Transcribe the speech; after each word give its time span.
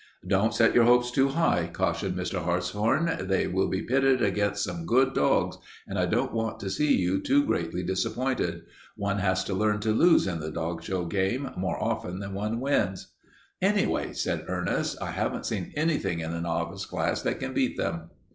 "Don't 0.25 0.51
set 0.51 0.73
your 0.73 0.85
hopes 0.85 1.11
too 1.11 1.27
high," 1.27 1.69
cautioned 1.71 2.15
Mr. 2.15 2.43
Hartshorn. 2.43 3.27
"They 3.27 3.45
will 3.45 3.67
be 3.67 3.83
pitted 3.83 4.19
against 4.19 4.63
some 4.63 4.87
good 4.87 5.13
dogs, 5.13 5.57
and 5.87 5.99
I 5.99 6.07
don't 6.07 6.33
want 6.33 6.59
to 6.61 6.71
see 6.71 6.95
you 6.97 7.21
too 7.21 7.45
greatly 7.45 7.83
disappointed. 7.83 8.63
One 8.95 9.19
has 9.19 9.43
to 9.43 9.53
learn 9.53 9.79
to 9.81 9.91
lose 9.91 10.25
in 10.25 10.39
the 10.39 10.49
dog 10.49 10.81
show 10.81 11.05
game 11.05 11.51
more 11.55 11.77
often 11.79 12.17
than 12.17 12.33
one 12.33 12.59
wins." 12.59 13.13
"Anyway," 13.61 14.13
said 14.13 14.45
Ernest, 14.47 14.97
"I 14.99 15.11
haven't 15.11 15.45
seen 15.45 15.71
anything 15.75 16.19
in 16.19 16.31
the 16.31 16.41
novice 16.41 16.87
class 16.87 17.21
that 17.21 17.39
can 17.39 17.53
beat 17.53 17.77
them." 17.77 18.09